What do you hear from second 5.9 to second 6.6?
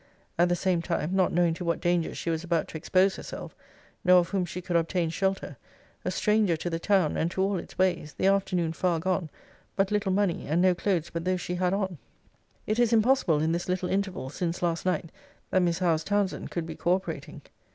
a stranger